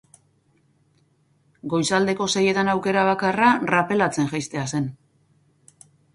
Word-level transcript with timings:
Goizaldeko 1.73 2.27
seietan 2.37 2.73
aukera 2.73 3.05
bakarra 3.11 3.51
rappelatzen 3.75 4.35
jaistea 4.35 4.67
zen. 4.75 4.91